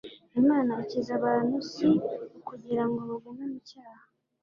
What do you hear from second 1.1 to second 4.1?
abantu, si ukugira ngo bagume mu cyaha,